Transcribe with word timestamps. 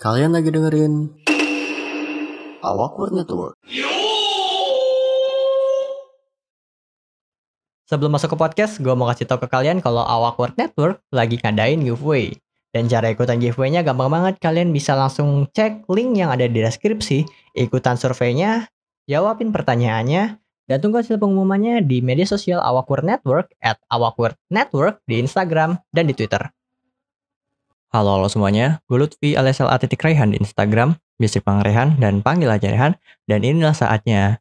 Kalian 0.00 0.32
lagi 0.32 0.48
dengerin 0.48 1.12
Awkward 2.64 3.12
Network. 3.12 3.52
Sebelum 7.84 8.08
masuk 8.08 8.32
ke 8.32 8.36
podcast, 8.40 8.80
gue 8.80 8.96
mau 8.96 9.04
kasih 9.12 9.28
tau 9.28 9.36
ke 9.36 9.44
kalian 9.44 9.84
kalau 9.84 10.00
Awkward 10.00 10.56
Network 10.56 11.04
lagi 11.12 11.36
ngadain 11.36 11.84
giveaway. 11.84 12.32
Dan 12.72 12.88
cara 12.88 13.12
ikutan 13.12 13.44
giveaway-nya 13.44 13.84
gampang 13.84 14.08
banget. 14.08 14.40
Kalian 14.40 14.72
bisa 14.72 14.96
langsung 14.96 15.44
cek 15.52 15.84
link 15.92 16.16
yang 16.16 16.32
ada 16.32 16.48
di 16.48 16.64
deskripsi, 16.64 17.28
ikutan 17.60 18.00
surveinya, 18.00 18.72
jawabin 19.04 19.52
pertanyaannya, 19.52 20.40
dan 20.64 20.76
tunggu 20.80 21.04
hasil 21.04 21.20
pengumumannya 21.20 21.84
di 21.84 22.00
media 22.00 22.24
sosial 22.24 22.64
Awkward 22.64 23.04
Network 23.04 23.52
at 23.60 23.76
Awkward 23.92 24.32
Network 24.48 25.04
di 25.04 25.20
Instagram 25.20 25.76
dan 25.92 26.08
di 26.08 26.16
Twitter. 26.16 26.48
Halo 27.90 28.14
halo 28.14 28.30
semuanya, 28.30 28.78
gue 28.86 29.02
Lutfi 29.02 29.34
alias 29.34 29.58
LA 29.58 29.74
Rehan 29.82 30.30
di 30.30 30.38
Instagram, 30.38 30.94
biasa 31.18 31.42
dipanggil 31.42 31.74
Rehan 31.74 31.98
dan 31.98 32.22
panggil 32.22 32.46
aja 32.46 32.70
Rehan, 32.70 32.94
dan 33.26 33.42
inilah 33.42 33.74
saatnya 33.74 34.38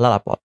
Lalapot. 0.00 0.40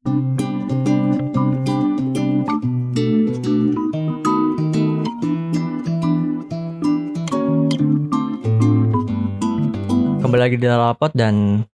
Kembali 10.24 10.40
lagi 10.40 10.56
di 10.56 10.68
Lalapot 10.72 11.12
dan 11.12 11.68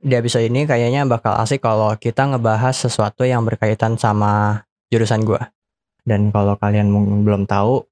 di 0.00 0.16
episode 0.16 0.48
ini 0.48 0.64
kayaknya 0.64 1.04
bakal 1.04 1.36
asik 1.44 1.60
kalau 1.60 1.92
kita 2.00 2.24
ngebahas 2.24 2.72
sesuatu 2.72 3.28
yang 3.28 3.44
berkaitan 3.44 4.00
sama 4.00 4.64
jurusan 4.88 5.28
gue. 5.28 5.44
Dan 6.08 6.32
kalau 6.32 6.56
kalian 6.56 6.88
belum 7.20 7.44
tahu, 7.44 7.84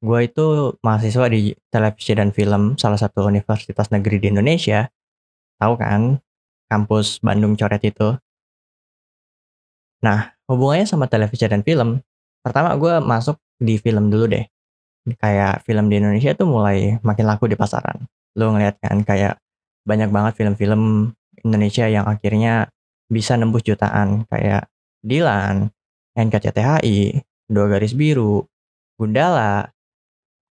gue 0.00 0.20
itu 0.24 0.74
mahasiswa 0.80 1.28
di 1.28 1.52
televisi 1.68 2.12
dan 2.16 2.32
film 2.32 2.80
salah 2.80 2.96
satu 2.96 3.28
universitas 3.28 3.92
negeri 3.92 4.16
di 4.16 4.32
Indonesia. 4.32 4.88
Tahu 5.60 5.76
kan, 5.76 6.16
kampus 6.72 7.20
Bandung 7.20 7.52
Coret 7.52 7.84
itu. 7.84 8.16
Nah, 10.00 10.32
hubungannya 10.48 10.88
sama 10.88 11.04
televisi 11.04 11.44
dan 11.44 11.60
film, 11.60 12.00
pertama 12.40 12.72
gue 12.80 12.96
masuk 13.04 13.36
di 13.60 13.76
film 13.76 14.08
dulu 14.08 14.32
deh. 14.32 14.48
Kayak 15.20 15.68
film 15.68 15.92
di 15.92 16.00
Indonesia 16.00 16.32
tuh 16.32 16.48
mulai 16.48 16.96
makin 17.04 17.28
laku 17.28 17.44
di 17.44 17.60
pasaran. 17.60 18.08
Lo 18.40 18.56
ngeliat 18.56 18.80
kan 18.80 19.04
kayak 19.04 19.36
banyak 19.84 20.08
banget 20.08 20.32
film-film 20.40 21.12
Indonesia 21.44 21.84
yang 21.88 22.08
akhirnya 22.08 22.72
bisa 23.10 23.36
nembus 23.36 23.64
jutaan 23.64 24.24
kayak 24.32 24.68
Dilan, 25.00 25.72
NKCTHI, 26.16 27.20
Dua 27.48 27.66
Garis 27.68 27.96
Biru, 27.96 28.44
Gundala, 29.00 29.72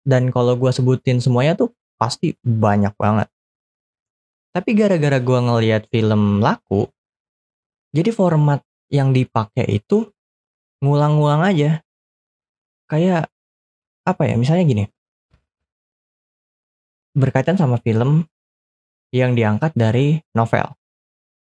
dan 0.05 0.29
kalau 0.29 0.53
gue 0.55 0.69
sebutin 0.69 1.17
semuanya 1.19 1.57
tuh 1.57 1.73
pasti 1.97 2.37
banyak 2.45 2.93
banget. 2.95 3.27
Tapi 4.55 4.69
gara-gara 4.71 5.19
gue 5.19 5.39
ngeliat 5.41 5.83
film 5.91 6.39
laku, 6.39 6.87
jadi 7.91 8.11
format 8.11 8.63
yang 8.87 9.11
dipakai 9.11 9.67
itu 9.81 10.07
ngulang-ngulang 10.79 11.43
aja. 11.47 11.79
Kayak 12.85 13.27
apa 14.05 14.23
ya, 14.29 14.35
misalnya 14.37 14.63
gini. 14.63 14.85
Berkaitan 17.15 17.57
sama 17.57 17.79
film 17.79 18.27
yang 19.15 19.33
diangkat 19.33 19.71
dari 19.73 20.19
novel. 20.35 20.75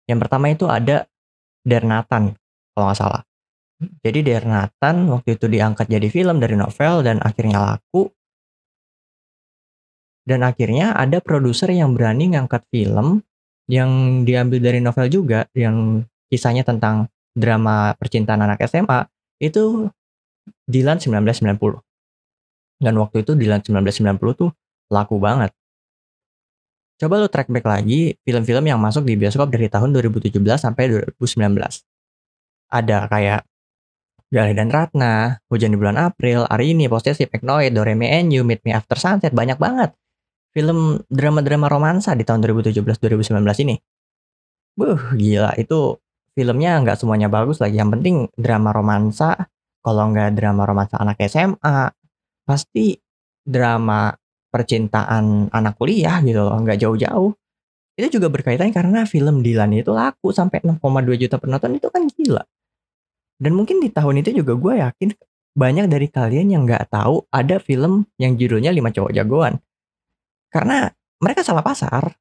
Yang 0.06 0.18
pertama 0.22 0.46
itu 0.54 0.70
ada 0.70 1.10
Dernatan, 1.64 2.36
kalau 2.76 2.84
nggak 2.92 2.98
salah. 3.00 3.22
Jadi 4.04 4.20
Dernatan 4.22 5.10
waktu 5.10 5.34
itu 5.34 5.48
diangkat 5.50 5.90
jadi 5.90 6.06
film 6.12 6.38
dari 6.38 6.54
novel 6.54 7.02
dan 7.02 7.18
akhirnya 7.24 7.58
laku. 7.58 8.12
Dan 10.24 10.40
akhirnya 10.40 10.96
ada 10.96 11.20
produser 11.20 11.68
yang 11.68 11.92
berani 11.92 12.32
ngangkat 12.32 12.64
film 12.72 13.20
yang 13.68 14.24
diambil 14.24 14.60
dari 14.60 14.80
novel 14.80 15.08
juga, 15.12 15.44
yang 15.52 16.04
kisahnya 16.32 16.64
tentang 16.64 17.08
drama 17.36 17.92
percintaan 17.96 18.40
anak 18.40 18.64
SMA, 18.64 19.04
itu 19.40 19.88
Dilan 20.64 21.00
1990. 21.00 21.80
Dan 22.80 22.94
waktu 23.00 23.24
itu 23.24 23.32
Dilan 23.36 23.60
1990 23.60 24.40
tuh 24.40 24.50
laku 24.92 25.16
banget. 25.20 25.52
Coba 27.00 27.20
lu 27.20 27.28
track 27.28 27.50
back 27.50 27.66
lagi 27.66 28.14
film-film 28.22 28.64
yang 28.70 28.78
masuk 28.78 29.02
di 29.04 29.18
bioskop 29.18 29.50
dari 29.50 29.66
tahun 29.68 29.92
2017 29.92 30.40
sampai 30.56 30.84
2019. 31.16 31.84
Ada 32.70 33.10
kayak 33.10 33.42
Galih 34.34 34.56
dan 34.56 34.68
Ratna, 34.70 35.38
Hujan 35.46 35.74
di 35.74 35.78
Bulan 35.78 35.94
April, 35.94 36.42
Arini, 36.50 36.90
Posesif, 36.90 37.30
Eknoid, 37.30 37.70
Doremi 37.70 38.10
and 38.10 38.34
You, 38.34 38.42
Meet 38.42 38.66
Me 38.66 38.74
After 38.74 38.98
Sunset, 38.98 39.30
banyak 39.30 39.58
banget. 39.62 39.94
Film 40.54 41.02
drama-drama 41.10 41.66
romansa 41.66 42.14
di 42.14 42.22
tahun 42.22 42.46
2017-2019 42.46 43.66
ini. 43.66 43.74
Buh, 44.78 45.18
gila. 45.18 45.50
Itu 45.58 45.98
filmnya 46.38 46.78
nggak 46.78 47.02
semuanya 47.02 47.26
bagus 47.26 47.58
lagi. 47.58 47.82
Yang 47.82 47.90
penting 47.98 48.16
drama 48.38 48.70
romansa. 48.70 49.34
Kalau 49.84 50.08
nggak 50.14 50.38
drama 50.38 50.62
romansa 50.64 50.96
anak 50.96 51.20
SMA, 51.28 51.92
pasti 52.46 52.96
drama 53.44 54.16
percintaan 54.48 55.52
anak 55.52 55.74
kuliah 55.76 56.22
gitu 56.24 56.40
loh, 56.40 56.56
nggak 56.56 56.80
jauh-jauh. 56.80 57.34
Itu 57.98 58.18
juga 58.18 58.30
berkaitan 58.30 58.70
karena 58.70 59.04
film 59.04 59.42
Dilan 59.42 59.74
itu 59.74 59.90
laku 59.90 60.30
sampai 60.30 60.62
6,2 60.62 61.20
juta 61.20 61.36
penonton 61.36 61.76
itu 61.76 61.90
kan 61.90 62.06
gila. 62.06 62.42
Dan 63.36 63.52
mungkin 63.58 63.82
di 63.82 63.90
tahun 63.90 64.22
itu 64.22 64.40
juga 64.40 64.54
gue 64.54 64.74
yakin 64.80 65.10
banyak 65.54 65.86
dari 65.86 66.06
kalian 66.10 66.54
yang 66.54 66.62
nggak 66.66 66.90
tahu 66.90 67.26
ada 67.30 67.60
film 67.60 68.06
yang 68.18 68.34
judulnya 68.38 68.70
Lima 68.72 68.90
Cowok 68.90 69.12
Jagoan. 69.14 69.58
Karena 70.54 70.86
mereka 71.18 71.42
salah 71.42 71.66
pasar. 71.66 72.14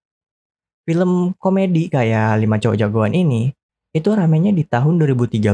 Film 0.84 1.38
komedi 1.38 1.88
kayak 1.88 2.42
Lima 2.42 2.58
Cowok 2.58 2.76
Jagoan 2.76 3.14
ini 3.14 3.54
itu 3.94 4.10
ramenya 4.10 4.50
di 4.50 4.66
tahun 4.66 4.98
2013 4.98 5.54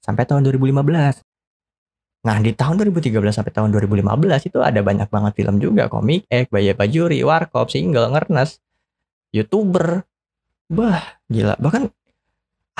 sampai 0.00 0.24
tahun 0.24 0.40
2015. 0.48 1.20
Nah 2.24 2.36
di 2.42 2.50
tahun 2.56 2.80
2013 2.80 3.12
sampai 3.30 3.52
tahun 3.52 3.70
2015 3.76 4.48
itu 4.50 4.58
ada 4.64 4.80
banyak 4.82 5.06
banget 5.06 5.32
film 5.38 5.62
juga 5.62 5.86
komik, 5.86 6.26
ek, 6.26 6.50
Baya 6.50 6.74
Bajuri, 6.74 7.22
Warkop, 7.22 7.70
Single, 7.70 8.10
Ngernes, 8.10 8.58
Youtuber, 9.30 10.02
bah 10.66 11.20
gila. 11.30 11.54
Bahkan 11.60 11.86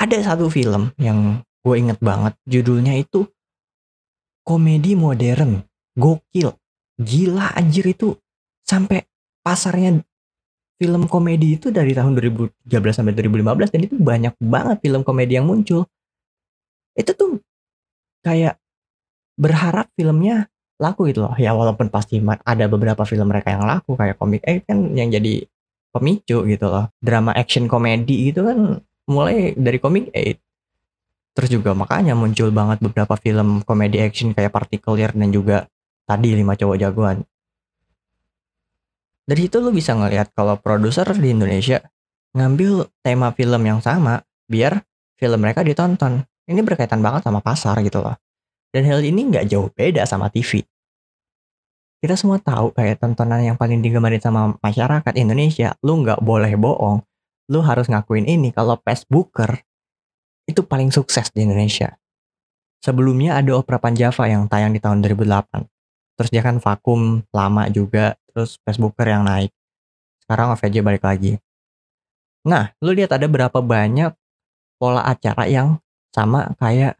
ada 0.01 0.17
satu 0.19 0.51
film 0.51 0.91
yang 0.99 1.45
gue 1.63 1.75
inget 1.77 2.01
banget 2.01 2.33
judulnya 2.43 2.97
itu 2.97 3.29
komedi 4.43 4.97
modern, 4.97 5.63
gokil, 5.95 6.57
gila 6.99 7.55
anjir 7.55 7.87
itu 7.87 8.17
sampai 8.67 9.05
pasarnya 9.43 10.03
film 10.79 11.11
komedi 11.11 11.59
itu 11.59 11.69
dari 11.75 11.91
tahun 11.91 12.15
2013 12.15 12.71
sampai 12.71 13.11
2015 13.11 13.73
dan 13.75 13.81
itu 13.83 13.95
banyak 13.99 14.33
banget 14.39 14.77
film 14.79 15.01
komedi 15.03 15.35
yang 15.35 15.45
muncul. 15.45 15.83
Itu 16.95 17.11
tuh 17.13 17.43
kayak 18.23 18.55
berharap 19.35 19.91
filmnya 19.99 20.47
laku 20.79 21.11
gitu 21.11 21.27
loh. 21.27 21.35
Ya 21.35 21.51
walaupun 21.51 21.91
pasti 21.91 22.23
ada 22.23 22.65
beberapa 22.71 23.03
film 23.03 23.27
mereka 23.27 23.51
yang 23.51 23.67
laku 23.67 23.99
kayak 23.99 24.15
komik 24.15 24.43
eh 24.47 24.63
kan 24.63 24.95
yang 24.95 25.11
jadi 25.11 25.43
pemicu 25.91 26.47
gitu 26.47 26.65
loh. 26.71 26.87
Drama 27.03 27.35
action 27.35 27.67
komedi 27.67 28.31
gitu 28.31 28.47
kan 28.47 28.79
mulai 29.11 29.51
dari 29.59 29.83
komik 29.83 30.15
8. 30.15 30.39
Terus 31.35 31.49
juga 31.55 31.71
makanya 31.71 32.15
muncul 32.19 32.51
banget 32.51 32.83
beberapa 32.83 33.15
film 33.15 33.63
komedi 33.63 33.99
action 34.03 34.35
kayak 34.35 34.51
Particular 34.51 35.11
dan 35.15 35.29
juga 35.31 35.67
tadi 36.03 36.35
lima 36.35 36.55
cowok 36.55 36.77
jagoan. 36.79 37.23
Dari 39.29 39.45
itu 39.45 39.61
lu 39.61 39.69
bisa 39.69 39.93
ngelihat 39.93 40.33
kalau 40.33 40.57
produser 40.57 41.05
di 41.13 41.29
Indonesia 41.29 41.85
ngambil 42.33 42.89
tema 43.05 43.29
film 43.37 43.61
yang 43.61 43.77
sama 43.77 44.25
biar 44.49 44.81
film 45.21 45.37
mereka 45.37 45.61
ditonton. 45.61 46.25
Ini 46.49 46.65
berkaitan 46.65 46.97
banget 47.05 47.29
sama 47.29 47.37
pasar 47.37 47.77
gitu 47.85 48.01
loh. 48.01 48.17
Dan 48.73 48.89
hal 48.89 49.05
ini 49.05 49.29
nggak 49.29 49.45
jauh 49.45 49.69
beda 49.69 50.01
sama 50.09 50.33
TV. 50.33 50.65
Kita 52.01 52.17
semua 52.17 52.41
tahu 52.41 52.73
kayak 52.73 52.97
tontonan 53.05 53.45
yang 53.45 53.53
paling 53.53 53.85
digemarin 53.85 54.17
sama 54.17 54.57
masyarakat 54.65 55.13
Indonesia, 55.13 55.77
lu 55.85 56.01
nggak 56.01 56.25
boleh 56.25 56.49
bohong. 56.57 57.05
Lu 57.53 57.61
harus 57.61 57.85
ngakuin 57.85 58.25
ini 58.25 58.49
kalau 58.49 58.81
Facebooker 58.81 59.61
itu 60.49 60.65
paling 60.65 60.89
sukses 60.89 61.29
di 61.29 61.45
Indonesia. 61.45 62.01
Sebelumnya 62.81 63.37
ada 63.37 63.61
Opera 63.61 63.77
Panjava 63.77 64.25
yang 64.25 64.49
tayang 64.49 64.73
di 64.73 64.81
tahun 64.81 65.05
2008. 65.05 65.78
Terus 66.19 66.29
dia 66.35 66.43
kan 66.43 66.59
vakum 66.59 67.23
lama 67.31 67.71
juga, 67.71 68.19
terus 68.27 68.59
Facebooker 68.67 69.07
yang 69.07 69.23
naik. 69.23 69.55
Sekarang 70.19 70.51
OVJ 70.51 70.83
balik 70.83 71.07
lagi. 71.07 71.39
Nah, 72.43 72.75
lu 72.83 72.91
lihat 72.91 73.15
ada 73.15 73.23
berapa 73.31 73.63
banyak 73.63 74.11
pola 74.75 75.07
acara 75.07 75.47
yang 75.47 75.79
sama 76.11 76.51
kayak 76.59 76.99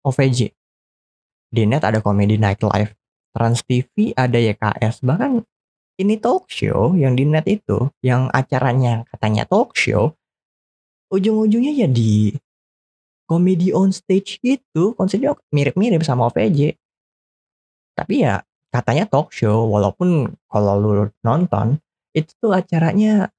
OVJ. 0.00 0.56
Di 1.52 1.68
net 1.68 1.84
ada 1.84 2.00
komedi 2.00 2.40
nightlife. 2.40 2.96
Trans 3.36 3.60
TV 3.68 4.16
ada 4.16 4.40
YKS. 4.40 5.04
Bahkan 5.04 5.44
ini 6.00 6.16
talk 6.16 6.48
show 6.48 6.96
yang 6.96 7.12
di 7.12 7.28
net 7.28 7.44
itu, 7.44 7.92
yang 8.00 8.32
acaranya 8.32 9.04
katanya 9.12 9.44
talk 9.44 9.76
show, 9.76 10.16
ujung-ujungnya 11.12 11.84
ya 11.84 11.88
di 11.88 12.32
komedi 13.28 13.72
on 13.72 13.92
stage 13.92 14.40
itu 14.44 14.96
konsepnya 14.96 15.36
mirip-mirip 15.52 16.00
sama 16.04 16.32
OVJ. 16.32 16.76
Tapi 17.96 18.24
ya 18.24 18.40
katanya 18.72 19.04
talk 19.04 19.30
show, 19.34 19.68
walaupun 19.68 20.32
kalau 20.48 20.74
lu 20.80 20.90
nonton, 21.24 21.76
Itu 22.12 22.36
tuh 22.44 22.52
acaranya 22.52 23.32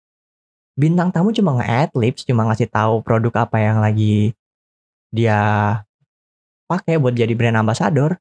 bintang 0.73 1.13
tamu 1.13 1.29
cuma 1.29 1.61
nge-adlibs, 1.61 2.25
cuma 2.25 2.49
ngasih 2.49 2.65
tahu 2.73 3.05
produk 3.05 3.45
apa 3.45 3.61
yang 3.61 3.77
lagi 3.77 4.33
dia 5.13 5.37
pakai 6.65 6.97
buat 6.97 7.13
jadi 7.13 7.29
brand 7.37 7.61
ambassador. 7.61 8.17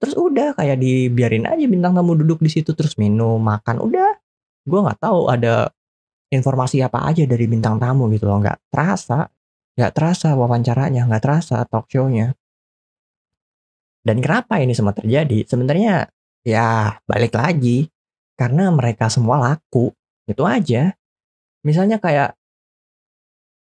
Terus 0.00 0.16
udah 0.16 0.56
kayak 0.56 0.80
dibiarin 0.80 1.44
aja 1.44 1.64
bintang 1.68 1.92
tamu 1.92 2.16
duduk 2.16 2.40
di 2.40 2.48
situ 2.48 2.72
terus 2.72 2.96
minum, 2.96 3.36
makan, 3.36 3.84
udah. 3.84 4.16
Gue 4.64 4.80
nggak 4.80 5.04
tahu 5.04 5.28
ada 5.28 5.68
informasi 6.32 6.80
apa 6.80 7.04
aja 7.04 7.28
dari 7.28 7.44
bintang 7.44 7.76
tamu 7.76 8.08
gitu 8.08 8.24
loh, 8.24 8.40
nggak 8.40 8.72
terasa, 8.72 9.28
nggak 9.76 9.92
terasa 9.92 10.32
wawancaranya, 10.32 11.04
nggak 11.04 11.20
terasa 11.20 11.60
talk 11.68 11.84
show-nya. 11.92 12.32
Dan 14.00 14.24
kenapa 14.24 14.56
ini 14.60 14.72
semua 14.72 14.96
terjadi? 14.96 15.44
Sebenarnya 15.44 16.08
ya 16.40 16.96
balik 17.04 17.36
lagi 17.36 17.88
karena 18.40 18.72
mereka 18.72 19.12
semua 19.12 19.36
laku, 19.36 19.92
itu 20.24 20.42
aja. 20.48 20.96
Misalnya 21.60 22.00
kayak 22.00 22.32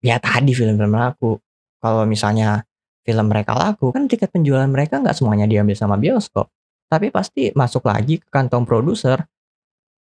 ya 0.02 0.18
tadi 0.18 0.50
film-film 0.50 0.92
laku. 0.98 1.38
Kalau 1.78 2.02
misalnya 2.04 2.66
film 3.06 3.30
mereka 3.30 3.54
laku, 3.54 3.94
kan 3.94 4.10
tiket 4.10 4.34
penjualan 4.34 4.66
mereka 4.66 4.98
nggak 4.98 5.14
semuanya 5.14 5.46
diambil 5.46 5.78
sama 5.78 5.94
bioskop. 5.94 6.50
Tapi 6.90 7.14
pasti 7.14 7.54
masuk 7.54 7.86
lagi 7.86 8.18
ke 8.18 8.28
kantong 8.28 8.66
produser. 8.66 9.22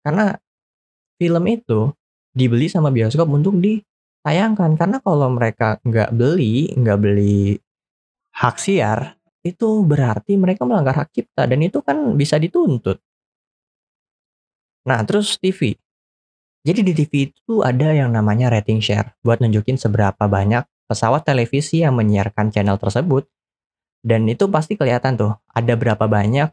Karena 0.00 0.32
film 1.18 1.44
itu 1.50 1.92
dibeli 2.32 2.70
sama 2.70 2.88
bioskop 2.94 3.26
untuk 3.28 3.58
ditayangkan. 3.58 4.78
Karena 4.78 5.02
kalau 5.02 5.28
mereka 5.34 5.82
nggak 5.82 6.14
beli, 6.14 6.70
nggak 6.76 6.98
beli 7.00 7.58
hak 8.36 8.56
siar, 8.56 9.19
itu 9.40 9.84
berarti 9.84 10.36
mereka 10.36 10.68
melanggar 10.68 11.04
hak 11.04 11.10
cipta. 11.12 11.48
Dan 11.48 11.64
itu 11.64 11.80
kan 11.80 11.96
bisa 12.16 12.36
dituntut. 12.36 13.00
Nah, 14.84 15.00
terus 15.04 15.36
TV. 15.40 15.76
Jadi 16.60 16.80
di 16.84 16.92
TV 16.92 17.32
itu 17.32 17.64
ada 17.64 17.88
yang 17.92 18.12
namanya 18.12 18.52
rating 18.52 18.84
share 18.84 19.16
buat 19.24 19.40
nunjukin 19.40 19.80
seberapa 19.80 20.28
banyak 20.28 20.68
pesawat 20.84 21.24
televisi 21.24 21.80
yang 21.80 21.96
menyiarkan 21.96 22.52
channel 22.52 22.76
tersebut. 22.76 23.24
Dan 24.00 24.28
itu 24.28 24.48
pasti 24.48 24.76
kelihatan 24.76 25.16
tuh, 25.16 25.32
ada 25.52 25.72
berapa 25.76 26.04
banyak 26.04 26.52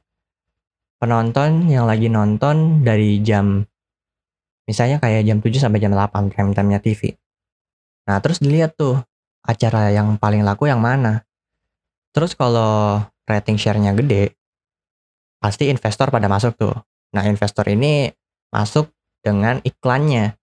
penonton 0.97 1.69
yang 1.69 1.85
lagi 1.85 2.09
nonton 2.09 2.81
dari 2.81 3.21
jam 3.21 3.61
misalnya 4.67 4.99
kayak 4.99 5.23
jam 5.23 5.39
7 5.39 5.63
sampai 5.63 5.79
jam 5.79 5.95
8 5.95 6.33
prime 6.33 6.51
time-nya 6.51 6.79
TV. 6.83 7.15
Nah, 8.07 8.19
terus 8.19 8.43
dilihat 8.43 8.75
tuh 8.75 8.99
acara 9.43 9.95
yang 9.95 10.19
paling 10.19 10.43
laku 10.43 10.67
yang 10.67 10.83
mana. 10.83 11.23
Terus 12.17 12.33
kalau 12.33 12.97
rating 13.29 13.61
share-nya 13.61 13.93
gede, 13.93 14.33
pasti 15.37 15.69
investor 15.69 16.09
pada 16.09 16.25
masuk 16.25 16.57
tuh. 16.57 16.73
Nah, 17.13 17.21
investor 17.29 17.61
ini 17.69 18.09
masuk 18.49 18.89
dengan 19.21 19.61
iklannya. 19.61 20.33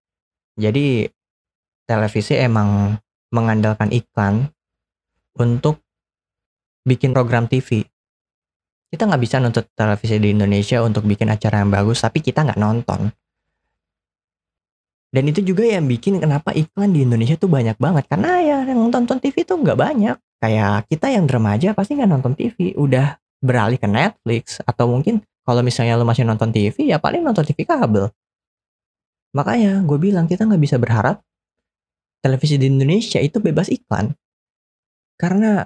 Jadi 0.55 1.11
televisi 1.83 2.39
emang 2.39 2.95
mengandalkan 3.35 3.91
iklan 3.91 4.55
untuk 5.35 5.83
bikin 6.87 7.11
program 7.11 7.51
TV. 7.51 7.83
Kita 8.95 9.11
nggak 9.11 9.23
bisa 9.27 9.43
nuntut 9.43 9.67
televisi 9.75 10.23
di 10.23 10.31
Indonesia 10.31 10.79
untuk 10.79 11.03
bikin 11.03 11.27
acara 11.27 11.59
yang 11.59 11.75
bagus, 11.75 12.07
tapi 12.07 12.23
kita 12.23 12.47
nggak 12.47 12.63
nonton. 12.63 13.11
Dan 15.11 15.27
itu 15.27 15.43
juga 15.43 15.67
yang 15.67 15.91
bikin 15.91 16.23
kenapa 16.23 16.55
iklan 16.55 16.95
di 16.95 17.03
Indonesia 17.03 17.35
tuh 17.35 17.51
banyak 17.51 17.75
banget. 17.83 18.07
Karena 18.07 18.39
ya 18.39 18.59
yang 18.63 18.95
nonton 18.95 19.19
TV 19.19 19.43
tuh 19.43 19.59
nggak 19.59 19.75
banyak. 19.75 20.15
Kayak 20.45 20.85
kita 20.93 21.09
yang 21.09 21.25
remaja 21.25 21.73
pasti 21.73 21.97
nggak 21.97 22.11
nonton 22.13 22.37
TV. 22.37 22.77
Udah 22.77 23.17
beralih 23.41 23.81
ke 23.81 23.89
Netflix. 23.89 24.61
Atau 24.69 24.93
mungkin 24.93 25.25
kalau 25.41 25.65
misalnya 25.65 25.97
lu 25.97 26.05
masih 26.05 26.29
nonton 26.29 26.53
TV, 26.53 26.93
ya 26.93 27.01
paling 27.01 27.25
nonton 27.25 27.49
TV 27.49 27.65
kabel. 27.65 28.13
Makanya 29.33 29.81
gue 29.89 29.97
bilang 29.97 30.29
kita 30.29 30.45
nggak 30.45 30.61
bisa 30.61 30.77
berharap 30.77 31.25
televisi 32.21 32.61
di 32.61 32.69
Indonesia 32.69 33.25
itu 33.25 33.41
bebas 33.41 33.73
iklan. 33.73 34.13
Karena 35.17 35.65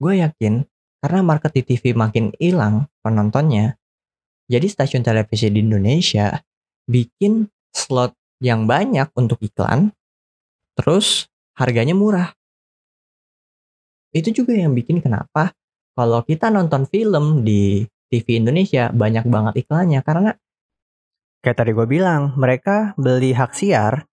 gue 0.00 0.12
yakin, 0.24 0.64
karena 1.04 1.20
market 1.20 1.52
di 1.52 1.62
TV 1.68 1.92
makin 1.92 2.32
hilang 2.40 2.88
penontonnya, 3.04 3.76
jadi 4.48 4.64
stasiun 4.64 5.04
televisi 5.04 5.52
di 5.52 5.60
Indonesia 5.60 6.32
bikin 6.88 7.44
slot 7.76 8.16
yang 8.40 8.64
banyak 8.64 9.12
untuk 9.20 9.36
iklan, 9.44 9.92
terus 10.72 11.28
harganya 11.60 11.92
murah. 11.92 12.37
Itu 14.12 14.32
juga 14.32 14.56
yang 14.56 14.72
bikin 14.72 15.04
kenapa 15.04 15.52
kalau 15.92 16.22
kita 16.24 16.48
nonton 16.48 16.86
film 16.88 17.44
di 17.44 17.84
TV 18.08 18.40
Indonesia 18.40 18.88
banyak 18.88 19.28
banget 19.28 19.66
iklannya 19.66 20.00
karena 20.00 20.30
kayak 21.44 21.56
tadi 21.58 21.70
gue 21.76 21.86
bilang 21.86 22.32
mereka 22.40 22.96
beli 22.96 23.36
hak 23.36 23.52
siar 23.52 24.08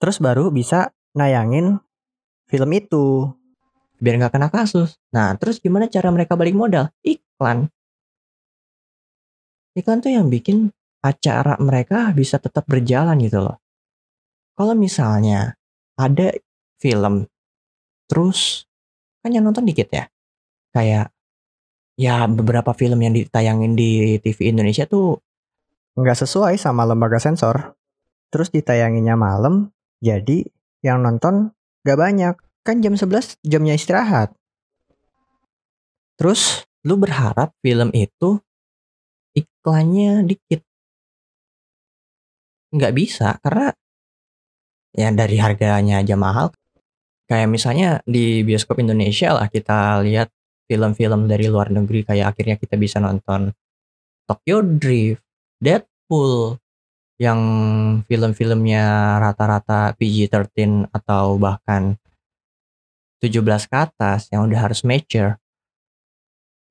terus 0.00 0.16
baru 0.18 0.48
bisa 0.48 0.88
nayangin 1.12 1.76
film 2.48 2.70
itu 2.72 3.28
biar 4.04 4.20
nggak 4.20 4.34
kena 4.36 4.48
kasus. 4.52 5.00
Nah, 5.14 5.32
terus 5.40 5.62
gimana 5.62 5.88
cara 5.88 6.12
mereka 6.12 6.36
balik 6.36 6.52
modal? 6.52 6.92
Iklan. 7.00 7.72
Iklan 9.74 9.98
tuh 10.04 10.12
yang 10.12 10.28
bikin 10.28 10.70
acara 11.00 11.56
mereka 11.56 12.12
bisa 12.12 12.36
tetap 12.36 12.68
berjalan 12.68 13.16
gitu 13.24 13.42
loh. 13.42 13.56
Kalau 14.54 14.76
misalnya 14.76 15.56
ada 15.98 16.30
film, 16.78 17.26
terus 18.06 18.68
kan 19.24 19.32
yang 19.32 19.48
nonton 19.48 19.64
dikit 19.64 19.88
ya. 19.88 20.04
Kayak 20.76 21.08
ya 21.96 22.28
beberapa 22.28 22.76
film 22.76 23.00
yang 23.00 23.16
ditayangin 23.16 23.72
di 23.72 24.20
TV 24.20 24.52
Indonesia 24.52 24.84
tuh 24.84 25.16
nggak 25.96 26.28
sesuai 26.28 26.60
sama 26.60 26.84
lembaga 26.84 27.16
sensor. 27.16 27.72
Terus 28.28 28.52
ditayanginnya 28.52 29.16
malam, 29.16 29.72
jadi 30.04 30.44
yang 30.84 31.00
nonton 31.00 31.56
gak 31.86 31.96
banyak. 31.96 32.34
Kan 32.66 32.84
jam 32.84 32.98
11 32.98 33.40
jamnya 33.46 33.78
istirahat. 33.78 34.36
Terus 36.20 36.64
lu 36.84 37.00
berharap 37.00 37.56
film 37.64 37.88
itu 37.96 38.42
iklannya 39.32 40.26
dikit. 40.28 40.60
Nggak 42.74 42.92
bisa 42.96 43.38
karena 43.40 43.70
ya 44.92 45.08
dari 45.14 45.36
harganya 45.38 46.02
aja 46.02 46.16
mahal. 46.18 46.50
Kayak 47.34 47.50
misalnya 47.50 47.98
di 48.06 48.46
bioskop 48.46 48.78
Indonesia 48.78 49.34
lah 49.34 49.50
kita 49.50 49.98
lihat 50.06 50.30
film-film 50.70 51.26
dari 51.26 51.50
luar 51.50 51.74
negeri 51.74 52.06
kayak 52.06 52.30
akhirnya 52.30 52.54
kita 52.54 52.78
bisa 52.78 53.02
nonton 53.02 53.50
Tokyo 54.22 54.62
Drift, 54.62 55.26
Deadpool, 55.58 56.62
yang 57.18 57.42
film-filmnya 58.06 59.18
rata-rata 59.18 59.98
PG-13 59.98 60.94
atau 60.94 61.34
bahkan 61.42 61.98
17 63.18 63.42
ke 63.66 63.76
atas 63.82 64.30
yang 64.30 64.46
udah 64.46 64.70
harus 64.70 64.86
mature 64.86 65.42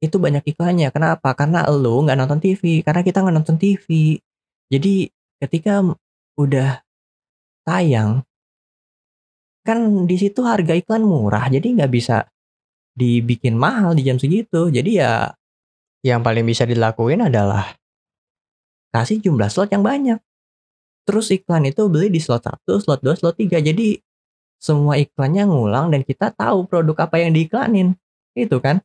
itu 0.04 0.20
banyak 0.20 0.44
iklannya. 0.44 0.92
Kenapa? 0.92 1.32
Karena 1.32 1.64
lo 1.72 2.04
nggak 2.04 2.20
nonton 2.20 2.40
TV. 2.44 2.84
Karena 2.84 3.04
kita 3.04 3.24
nggak 3.24 3.36
nonton 3.40 3.56
TV. 3.56 4.20
Jadi 4.68 5.08
ketika 5.40 5.80
udah 6.36 6.84
tayang, 7.64 8.28
kan 9.64 10.06
di 10.06 10.16
situ 10.20 10.44
harga 10.44 10.76
iklan 10.76 11.04
murah. 11.08 11.48
Jadi 11.48 11.80
nggak 11.80 11.92
bisa 11.92 12.28
dibikin 12.94 13.58
mahal 13.58 13.98
di 13.98 14.06
jam 14.06 14.20
segitu. 14.20 14.70
Jadi 14.70 15.00
ya 15.02 15.32
yang 16.04 16.20
paling 16.22 16.44
bisa 16.44 16.68
dilakuin 16.68 17.26
adalah 17.26 17.74
kasih 18.94 19.24
jumlah 19.24 19.50
slot 19.50 19.72
yang 19.72 19.82
banyak. 19.82 20.20
Terus 21.04 21.32
iklan 21.32 21.68
itu 21.68 21.88
beli 21.92 22.08
di 22.12 22.20
slot 22.24 22.48
1, 22.48 22.80
slot 22.80 23.02
2, 23.04 23.20
slot 23.20 23.36
3. 23.36 23.60
Jadi 23.60 24.00
semua 24.60 24.96
iklannya 24.96 25.44
ngulang 25.44 25.92
dan 25.92 26.08
kita 26.08 26.32
tahu 26.32 26.68
produk 26.68 27.08
apa 27.08 27.20
yang 27.20 27.36
diiklanin. 27.36 27.96
Itu 28.36 28.64
kan. 28.64 28.80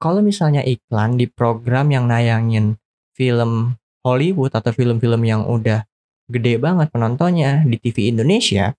Kalau 0.00 0.20
misalnya 0.20 0.60
iklan 0.64 1.16
di 1.16 1.28
program 1.28 1.88
yang 1.88 2.08
nayangin 2.08 2.76
film 3.16 3.78
Hollywood 4.04 4.52
atau 4.52 4.68
film-film 4.68 5.24
yang 5.24 5.48
udah 5.48 5.84
gede 6.28 6.60
banget 6.60 6.92
penontonnya 6.92 7.64
di 7.64 7.76
TV 7.80 8.12
Indonesia, 8.12 8.76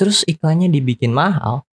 terus 0.00 0.24
iklannya 0.24 0.72
dibikin 0.72 1.12
mahal, 1.12 1.68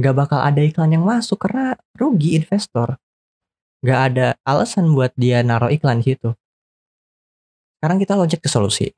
nggak 0.00 0.16
bakal 0.16 0.40
ada 0.40 0.64
iklan 0.64 0.96
yang 0.96 1.04
masuk 1.04 1.36
karena 1.44 1.76
rugi 1.92 2.40
investor. 2.40 2.96
Nggak 3.84 4.00
ada 4.00 4.26
alasan 4.48 4.88
buat 4.96 5.12
dia 5.12 5.44
naruh 5.44 5.68
iklan 5.68 6.00
di 6.00 6.16
situ. 6.16 6.32
Sekarang 7.76 8.00
kita 8.00 8.16
loncat 8.16 8.40
ke 8.40 8.48
solusi. 8.48 8.88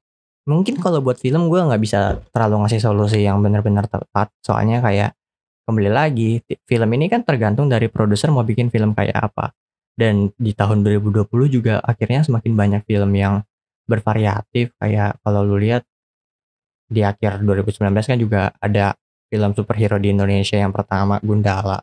Mungkin 0.46 0.78
kalau 0.78 1.02
buat 1.02 1.18
film 1.18 1.50
gue 1.50 1.58
nggak 1.58 1.82
bisa 1.82 2.22
terlalu 2.30 2.66
ngasih 2.66 2.82
solusi 2.82 3.26
yang 3.26 3.42
benar-benar 3.42 3.90
tepat. 3.90 4.30
Soalnya 4.46 4.78
kayak 4.78 5.18
kembali 5.66 5.90
lagi 5.90 6.42
film 6.46 6.88
ini 6.94 7.10
kan 7.10 7.26
tergantung 7.26 7.66
dari 7.66 7.90
produser 7.90 8.30
mau 8.30 8.46
bikin 8.46 8.70
film 8.70 8.94
kayak 8.94 9.18
apa. 9.18 9.50
Dan 9.94 10.30
di 10.38 10.54
tahun 10.54 10.86
2020 10.86 11.30
juga 11.50 11.82
akhirnya 11.82 12.26
semakin 12.26 12.54
banyak 12.54 12.82
film 12.86 13.10
yang 13.14 13.42
bervariatif 13.86 14.74
kayak 14.78 15.18
kalau 15.22 15.46
lu 15.46 15.58
lihat 15.58 15.82
di 16.92 17.00
akhir 17.00 17.40
2019 17.40 17.88
kan 17.90 18.18
juga 18.20 18.42
ada 18.60 18.92
film 19.32 19.56
superhero 19.56 19.96
di 19.96 20.12
Indonesia 20.12 20.60
yang 20.60 20.76
pertama 20.76 21.16
Gundala. 21.24 21.80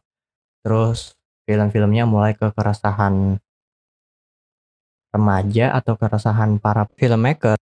Terus 0.61 1.17
film-filmnya 1.49 2.05
mulai 2.05 2.37
ke 2.37 2.53
keresahan 2.53 3.41
remaja 5.09 5.73
atau 5.73 5.97
keresahan 5.97 6.61
para 6.61 6.85
filmmaker 6.93 7.57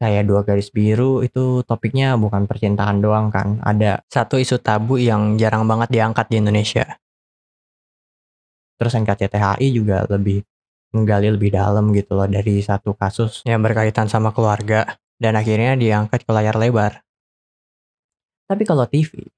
kayak 0.00 0.24
dua 0.24 0.40
garis 0.40 0.72
biru 0.72 1.20
itu 1.20 1.60
topiknya 1.68 2.16
bukan 2.16 2.48
percintaan 2.48 3.04
doang 3.04 3.28
kan. 3.28 3.60
Ada 3.60 4.00
satu 4.08 4.40
isu 4.40 4.56
tabu 4.64 4.96
yang 4.96 5.36
jarang 5.36 5.68
banget 5.68 5.92
diangkat 5.92 6.26
di 6.32 6.40
Indonesia. 6.40 6.96
Terus 8.80 8.96
NKCTHI 8.96 9.68
juga 9.76 10.08
lebih 10.08 10.40
menggali 10.96 11.28
lebih 11.28 11.52
dalam 11.52 11.92
gitu 11.92 12.16
loh 12.16 12.26
dari 12.26 12.64
satu 12.64 12.96
kasus 12.96 13.44
yang 13.44 13.60
berkaitan 13.60 14.08
sama 14.08 14.32
keluarga 14.32 14.88
dan 15.20 15.36
akhirnya 15.36 15.76
diangkat 15.76 16.24
ke 16.24 16.30
layar 16.32 16.56
lebar. 16.56 17.04
Tapi 18.48 18.66
kalau 18.66 18.88
TV, 18.88 19.30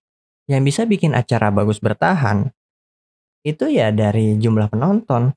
yang 0.48 0.62
bisa 0.62 0.86
bikin 0.86 1.12
acara 1.12 1.50
bagus 1.52 1.82
bertahan, 1.82 2.48
itu 3.42 3.66
ya 3.68 3.90
dari 3.90 4.38
jumlah 4.38 4.70
penonton. 4.70 5.34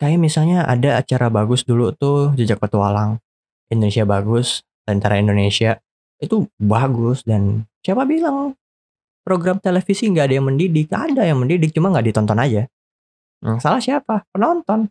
Kayak 0.00 0.22
misalnya 0.22 0.64
ada 0.64 0.96
acara 0.96 1.28
bagus 1.28 1.66
dulu 1.66 1.92
tuh 1.92 2.32
Jejak 2.38 2.62
Petualang. 2.62 3.20
Indonesia 3.68 4.08
bagus, 4.08 4.64
Tentara 4.88 5.20
Indonesia 5.20 5.76
itu 6.20 6.48
bagus 6.56 7.22
dan 7.22 7.68
siapa 7.84 8.08
bilang 8.08 8.56
program 9.22 9.60
televisi 9.60 10.08
nggak 10.08 10.32
ada 10.32 10.34
yang 10.40 10.46
mendidik? 10.48 10.88
Ada 10.88 11.28
yang 11.28 11.38
mendidik 11.38 11.76
cuma 11.76 11.92
nggak 11.92 12.10
ditonton 12.10 12.40
aja. 12.40 12.62
Yang 13.44 13.58
salah 13.60 13.82
siapa? 13.82 14.24
Penonton. 14.32 14.88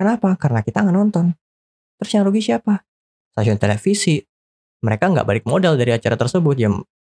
Kenapa? 0.00 0.34
Karena 0.40 0.64
kita 0.64 0.82
nggak 0.82 0.96
nonton. 0.96 1.36
Terus 2.00 2.10
yang 2.16 2.24
rugi 2.24 2.40
siapa? 2.40 2.87
Stasiun 3.34 3.58
televisi. 3.60 4.22
Mereka 4.78 5.10
nggak 5.10 5.26
balik 5.26 5.44
modal 5.44 5.74
dari 5.74 5.92
acara 5.92 6.14
tersebut. 6.14 6.56
Yang 6.56 6.74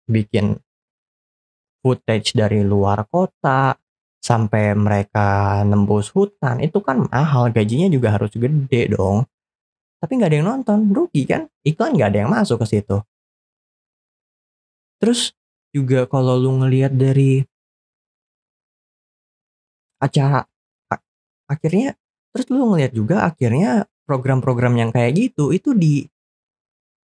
bikin 0.09 0.59
footage 1.79 2.35
dari 2.35 2.63
luar 2.63 3.07
kota, 3.07 3.75
sampai 4.23 4.71
mereka 4.71 5.59
nembus 5.67 6.07
hutan 6.15 6.63
itu 6.63 6.79
kan 6.79 7.03
mahal. 7.11 7.51
Gajinya 7.51 7.91
juga 7.91 8.15
harus 8.15 8.31
gede 8.31 8.95
dong. 8.95 9.27
Tapi 9.99 10.11
nggak 10.15 10.29
ada 10.31 10.37
yang 10.39 10.47
nonton 10.47 10.79
rugi 10.95 11.27
kan? 11.27 11.47
Iklan 11.67 11.95
nggak 11.99 12.09
ada 12.15 12.19
yang 12.23 12.31
masuk 12.31 12.63
ke 12.63 12.79
situ. 12.79 13.03
Terus 15.03 15.35
juga 15.75 16.07
kalau 16.07 16.39
lu 16.39 16.63
ngelihat 16.63 16.95
dari 16.95 17.43
acara 19.99 20.47
akhirnya 21.47 21.95
terus 22.31 22.47
lu 22.51 22.71
ngelihat 22.71 22.91
juga 22.91 23.23
akhirnya 23.27 23.87
program-program 24.13 24.77
yang 24.77 24.89
kayak 24.93 25.17
gitu 25.17 25.49
itu 25.49 25.73
di 25.73 26.05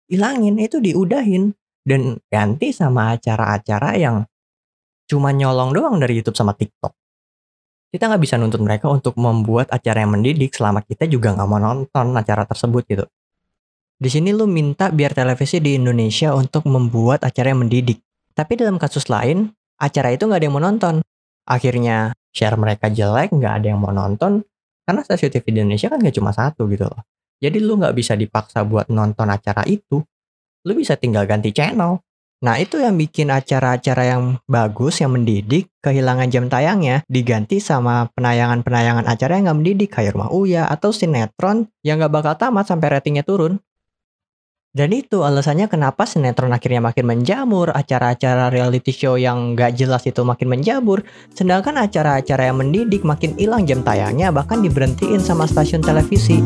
hilangin 0.05 0.61
itu 0.61 0.77
diudahin 0.77 1.57
dan 1.81 2.21
ganti 2.29 2.69
sama 2.69 3.17
acara-acara 3.17 3.97
yang 3.97 4.21
cuma 5.09 5.33
nyolong 5.33 5.73
doang 5.73 5.97
dari 5.97 6.21
YouTube 6.21 6.37
sama 6.37 6.53
TikTok 6.53 6.93
kita 7.91 8.07
nggak 8.07 8.23
bisa 8.23 8.39
nuntut 8.39 8.63
mereka 8.63 8.87
untuk 8.87 9.19
membuat 9.19 9.67
acara 9.67 10.07
yang 10.07 10.15
mendidik 10.15 10.55
selama 10.55 10.79
kita 10.79 11.11
juga 11.11 11.35
nggak 11.35 11.49
mau 11.51 11.59
nonton 11.59 12.15
acara 12.15 12.47
tersebut 12.47 12.87
gitu. 12.87 13.05
Di 13.99 14.07
sini 14.07 14.31
lu 14.31 14.47
minta 14.47 14.87
biar 14.89 15.11
televisi 15.11 15.59
di 15.59 15.75
Indonesia 15.75 16.31
untuk 16.31 16.63
membuat 16.71 17.27
acara 17.27 17.51
yang 17.51 17.67
mendidik. 17.67 17.99
Tapi 18.31 18.55
dalam 18.55 18.79
kasus 18.79 19.11
lain, 19.11 19.51
acara 19.75 20.15
itu 20.15 20.23
nggak 20.23 20.39
ada 20.39 20.45
yang 20.47 20.55
mau 20.55 20.63
nonton. 20.63 21.03
Akhirnya 21.43 22.15
share 22.31 22.55
mereka 22.55 22.87
jelek, 22.87 23.35
nggak 23.35 23.53
ada 23.59 23.67
yang 23.75 23.83
mau 23.83 23.91
nonton. 23.91 24.47
Karena 24.91 25.07
stasiun 25.07 25.31
TV 25.31 25.45
di 25.55 25.59
Indonesia 25.63 25.87
kan 25.87 26.03
nggak 26.03 26.15
cuma 26.19 26.35
satu 26.35 26.67
gitu 26.67 26.83
loh. 26.83 26.99
Jadi 27.39 27.63
lu 27.63 27.79
nggak 27.79 27.95
bisa 27.95 28.19
dipaksa 28.19 28.67
buat 28.67 28.91
nonton 28.91 29.31
acara 29.31 29.63
itu. 29.63 30.03
Lu 30.67 30.71
bisa 30.75 30.99
tinggal 30.99 31.23
ganti 31.23 31.55
channel. 31.55 32.03
Nah, 32.43 32.59
itu 32.59 32.75
yang 32.75 32.99
bikin 32.99 33.31
acara-acara 33.31 34.03
yang 34.11 34.35
bagus, 34.51 34.99
yang 34.99 35.15
mendidik, 35.15 35.71
kehilangan 35.79 36.27
jam 36.27 36.51
tayangnya, 36.51 37.07
diganti 37.07 37.63
sama 37.63 38.11
penayangan-penayangan 38.17 39.07
acara 39.07 39.39
yang 39.39 39.47
nggak 39.47 39.59
mendidik, 39.63 39.89
kayak 39.95 40.11
Rumah 40.11 40.33
Uya 40.35 40.67
atau 40.67 40.91
sinetron 40.91 41.71
yang 41.87 42.03
nggak 42.03 42.11
bakal 42.11 42.35
tamat 42.35 42.67
sampai 42.67 42.99
ratingnya 42.99 43.23
turun. 43.23 43.63
Dan 44.71 44.95
itu 44.95 45.19
alasannya 45.19 45.67
kenapa 45.67 46.07
sinetron 46.07 46.55
akhirnya 46.55 46.79
makin 46.79 47.03
menjamur, 47.03 47.75
acara-acara 47.75 48.47
reality 48.47 48.95
show 48.95 49.19
yang 49.19 49.51
nggak 49.51 49.75
jelas 49.75 50.07
itu 50.07 50.23
makin 50.23 50.47
menjamur, 50.47 51.03
sedangkan 51.35 51.75
acara-acara 51.75 52.47
yang 52.47 52.63
mendidik 52.63 53.03
makin 53.03 53.35
hilang 53.35 53.67
jam 53.67 53.83
tayangnya, 53.83 54.31
bahkan 54.31 54.63
diberhentiin 54.63 55.19
sama 55.19 55.43
stasiun 55.43 55.83
televisi. 55.83 56.39